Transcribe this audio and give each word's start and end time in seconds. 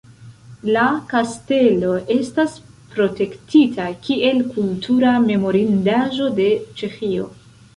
La 0.75 0.85
kastelo 1.11 1.91
estas 2.15 2.55
protektita 2.95 3.87
kiel 4.09 4.41
kultura 4.57 5.13
memorindaĵo 5.29 6.33
de 6.41 6.49
Ĉeĥio. 6.81 7.31